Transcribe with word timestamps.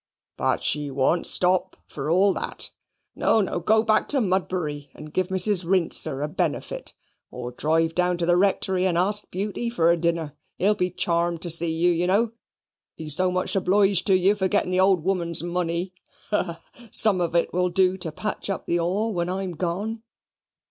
"But 0.35 0.63
she 0.63 0.89
wawn't 0.89 1.27
stop 1.27 1.77
for 1.85 2.09
all 2.09 2.33
that. 2.33 2.71
Naw, 3.15 3.41
naw, 3.41 3.59
goo 3.59 3.83
back 3.85 4.07
to 4.07 4.17
Mudbury 4.19 4.89
and 4.95 5.13
give 5.13 5.27
Mrs. 5.27 5.63
Rincer 5.63 6.23
a 6.23 6.27
benefit; 6.27 6.95
or 7.29 7.51
drive 7.51 7.93
down 7.93 8.17
to 8.17 8.25
the 8.25 8.35
Rectory 8.35 8.87
and 8.87 8.97
ask 8.97 9.29
Buty 9.29 9.69
for 9.69 9.91
a 9.91 9.97
dinner. 9.97 10.35
He'll 10.57 10.73
be 10.73 10.89
charmed 10.89 11.43
to 11.43 11.51
see 11.51 11.69
you, 11.71 11.91
you 11.91 12.07
know; 12.07 12.31
he's 12.95 13.15
so 13.15 13.29
much 13.29 13.55
obliged 13.55 14.07
to 14.07 14.17
you 14.17 14.33
for 14.33 14.47
gettin' 14.47 14.71
the 14.71 14.79
old 14.79 15.03
woman's 15.03 15.43
money. 15.43 15.93
Ha, 16.31 16.43
ha! 16.71 16.89
Some 16.91 17.21
of 17.21 17.35
it 17.35 17.53
will 17.53 17.69
do 17.69 17.95
to 17.99 18.11
patch 18.11 18.49
up 18.49 18.65
the 18.65 18.77
Hall 18.77 19.13
when 19.13 19.29
I'm 19.29 19.51
gone." 19.51 20.01